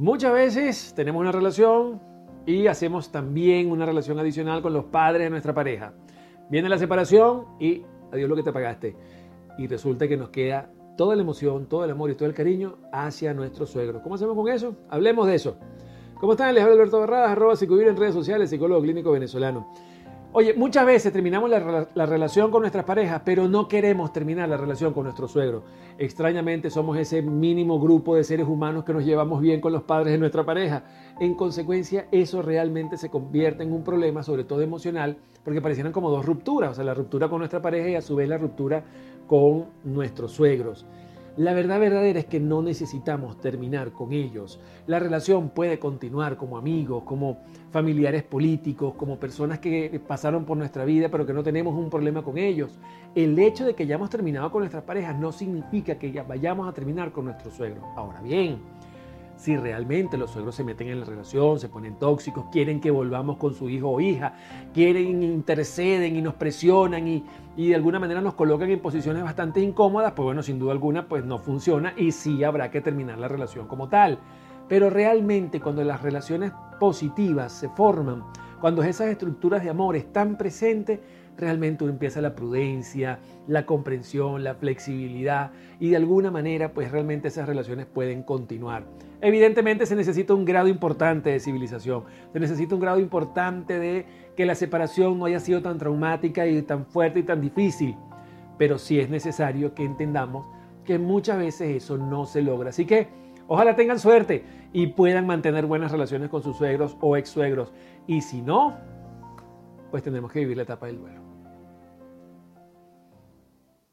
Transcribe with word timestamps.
Muchas 0.00 0.32
veces 0.32 0.94
tenemos 0.96 1.20
una 1.20 1.30
relación 1.30 2.00
y 2.46 2.68
hacemos 2.68 3.12
también 3.12 3.70
una 3.70 3.84
relación 3.84 4.18
adicional 4.18 4.62
con 4.62 4.72
los 4.72 4.86
padres 4.86 5.24
de 5.24 5.28
nuestra 5.28 5.52
pareja. 5.52 5.92
Viene 6.48 6.70
la 6.70 6.78
separación 6.78 7.44
y 7.58 7.82
adiós 8.10 8.30
lo 8.30 8.34
que 8.34 8.42
te 8.42 8.50
pagaste. 8.50 8.96
Y 9.58 9.66
resulta 9.66 10.08
que 10.08 10.16
nos 10.16 10.30
queda 10.30 10.70
toda 10.96 11.16
la 11.16 11.20
emoción, 11.20 11.66
todo 11.66 11.84
el 11.84 11.90
amor 11.90 12.10
y 12.10 12.14
todo 12.14 12.26
el 12.30 12.34
cariño 12.34 12.78
hacia 12.90 13.34
nuestro 13.34 13.66
suegro. 13.66 14.02
¿Cómo 14.02 14.14
hacemos 14.14 14.34
con 14.34 14.48
eso? 14.48 14.74
Hablemos 14.88 15.26
de 15.26 15.34
eso. 15.34 15.58
¿Cómo 16.18 16.32
están? 16.32 16.54
Les 16.54 16.62
habla 16.64 16.76
Alberto 16.76 16.98
Barradas, 16.98 17.32
arroba 17.32 17.54
psicovir 17.54 17.86
en 17.88 17.98
redes 17.98 18.14
sociales, 18.14 18.48
psicólogo 18.48 18.80
clínico 18.80 19.12
venezolano. 19.12 19.70
Oye, 20.32 20.54
muchas 20.54 20.86
veces 20.86 21.12
terminamos 21.12 21.50
la, 21.50 21.88
la, 21.92 22.06
relación 22.06 22.52
con 22.52 22.60
nuestras 22.60 22.84
parejas, 22.84 23.22
pero 23.24 23.48
no 23.48 23.66
queremos 23.66 24.12
terminar 24.12 24.48
la 24.48 24.56
relación 24.56 24.92
con 24.92 25.02
nuestro 25.02 25.26
suegro. 25.26 25.64
Extrañamente 25.98 26.70
somos 26.70 26.96
ese 26.98 27.20
mínimo 27.20 27.80
grupo 27.80 28.14
de 28.14 28.22
seres 28.22 28.46
humanos 28.46 28.84
que 28.84 28.92
nos 28.92 29.04
llevamos 29.04 29.40
bien 29.40 29.60
con 29.60 29.72
los 29.72 29.82
padres 29.82 30.12
de 30.12 30.18
nuestra 30.18 30.44
pareja. 30.44 30.84
En 31.18 31.34
consecuencia, 31.34 32.06
eso 32.12 32.42
realmente 32.42 32.96
se 32.96 33.10
convierte 33.10 33.64
en 33.64 33.72
un 33.72 33.82
problema, 33.82 34.22
sobre 34.22 34.44
todo 34.44 34.60
emocional, 34.62 35.16
porque 35.42 35.60
parecieran 35.60 35.92
como 35.92 36.10
dos 36.10 36.24
rupturas, 36.24 36.70
o 36.70 36.74
sea, 36.74 36.84
la 36.84 36.94
ruptura 36.94 37.28
con 37.28 37.40
nuestra 37.40 37.60
pareja 37.60 37.88
y 37.88 37.94
a 37.96 38.00
su 38.00 38.14
vez 38.14 38.28
la 38.28 38.38
ruptura 38.38 38.84
con 39.26 39.66
nuestros 39.82 40.30
suegros. 40.30 40.86
La 41.36 41.52
verdad 41.54 41.78
verdadera 41.78 42.18
es 42.18 42.26
que 42.26 42.40
no 42.40 42.60
necesitamos 42.60 43.40
terminar 43.40 43.92
con 43.92 44.12
ellos. 44.12 44.60
La 44.86 44.98
relación 44.98 45.50
puede 45.50 45.78
continuar 45.78 46.36
como 46.36 46.58
amigos, 46.58 47.04
como 47.04 47.38
familiares 47.70 48.24
políticos, 48.24 48.94
como 48.96 49.18
personas 49.18 49.60
que 49.60 50.00
pasaron 50.06 50.44
por 50.44 50.56
nuestra 50.56 50.84
vida 50.84 51.08
pero 51.08 51.24
que 51.24 51.32
no 51.32 51.42
tenemos 51.42 51.74
un 51.74 51.88
problema 51.88 52.22
con 52.22 52.36
ellos. 52.36 52.78
El 53.14 53.38
hecho 53.38 53.64
de 53.64 53.74
que 53.74 53.84
hayamos 53.84 54.10
terminado 54.10 54.50
con 54.50 54.60
nuestras 54.60 54.82
parejas 54.82 55.18
no 55.18 55.30
significa 55.32 55.98
que 55.98 56.10
ya 56.10 56.24
vayamos 56.24 56.68
a 56.68 56.72
terminar 56.72 57.12
con 57.12 57.26
nuestros 57.26 57.54
suegros. 57.54 57.84
Ahora 57.96 58.20
bien, 58.20 58.58
si 59.40 59.56
realmente 59.56 60.18
los 60.18 60.32
suegros 60.32 60.54
se 60.54 60.64
meten 60.64 60.88
en 60.88 61.00
la 61.00 61.06
relación, 61.06 61.58
se 61.58 61.70
ponen 61.70 61.94
tóxicos, 61.98 62.44
quieren 62.52 62.78
que 62.78 62.90
volvamos 62.90 63.38
con 63.38 63.54
su 63.54 63.70
hijo 63.70 63.88
o 63.88 63.98
hija, 63.98 64.34
quieren, 64.74 65.22
interceden 65.22 66.14
y 66.14 66.20
nos 66.20 66.34
presionan 66.34 67.08
y, 67.08 67.24
y, 67.56 67.68
de 67.68 67.74
alguna 67.74 67.98
manera 67.98 68.20
nos 68.20 68.34
colocan 68.34 68.68
en 68.68 68.80
posiciones 68.80 69.22
bastante 69.22 69.60
incómodas, 69.60 70.12
pues 70.12 70.24
bueno, 70.24 70.42
sin 70.42 70.58
duda 70.58 70.72
alguna, 70.72 71.08
pues 71.08 71.24
no 71.24 71.38
funciona 71.38 71.94
y 71.96 72.12
sí 72.12 72.44
habrá 72.44 72.70
que 72.70 72.82
terminar 72.82 73.16
la 73.16 73.28
relación 73.28 73.66
como 73.66 73.88
tal. 73.88 74.18
Pero 74.68 74.90
realmente 74.90 75.58
cuando 75.58 75.82
las 75.84 76.02
relaciones 76.02 76.52
positivas 76.78 77.50
se 77.50 77.70
forman, 77.70 78.24
cuando 78.60 78.82
esas 78.82 79.08
estructuras 79.08 79.64
de 79.64 79.70
amor 79.70 79.96
están 79.96 80.36
presentes, 80.36 81.00
realmente 81.38 81.86
empieza 81.86 82.20
la 82.20 82.34
prudencia, 82.34 83.20
la 83.48 83.64
comprensión, 83.64 84.44
la 84.44 84.54
flexibilidad 84.54 85.50
y 85.80 85.88
de 85.88 85.96
alguna 85.96 86.30
manera 86.30 86.74
pues 86.74 86.90
realmente 86.90 87.28
esas 87.28 87.48
relaciones 87.48 87.86
pueden 87.86 88.22
continuar. 88.22 88.84
Evidentemente 89.22 89.84
se 89.84 89.96
necesita 89.96 90.32
un 90.32 90.44
grado 90.44 90.68
importante 90.68 91.30
de 91.30 91.40
civilización, 91.40 92.04
se 92.32 92.40
necesita 92.40 92.74
un 92.74 92.80
grado 92.80 92.98
importante 92.98 93.78
de 93.78 94.06
que 94.34 94.46
la 94.46 94.54
separación 94.54 95.18
no 95.18 95.26
haya 95.26 95.40
sido 95.40 95.60
tan 95.60 95.76
traumática 95.76 96.46
y 96.46 96.62
tan 96.62 96.86
fuerte 96.86 97.20
y 97.20 97.22
tan 97.22 97.40
difícil, 97.40 97.96
pero 98.56 98.78
sí 98.78 98.98
es 98.98 99.10
necesario 99.10 99.74
que 99.74 99.84
entendamos 99.84 100.46
que 100.84 100.98
muchas 100.98 101.38
veces 101.38 101.82
eso 101.82 101.98
no 101.98 102.24
se 102.24 102.40
logra. 102.40 102.70
Así 102.70 102.86
que 102.86 103.08
ojalá 103.46 103.76
tengan 103.76 103.98
suerte 103.98 104.44
y 104.72 104.86
puedan 104.88 105.26
mantener 105.26 105.66
buenas 105.66 105.92
relaciones 105.92 106.30
con 106.30 106.42
sus 106.42 106.56
suegros 106.56 106.96
o 107.00 107.16
ex 107.16 107.28
suegros. 107.28 107.74
Y 108.06 108.22
si 108.22 108.40
no, 108.40 108.78
pues 109.90 110.02
tenemos 110.02 110.32
que 110.32 110.40
vivir 110.40 110.56
la 110.56 110.62
etapa 110.62 110.86
del 110.86 110.98
duelo. 110.98 111.29